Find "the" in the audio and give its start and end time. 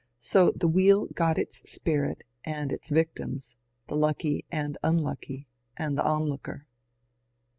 0.55-0.67, 3.87-3.93, 5.95-6.03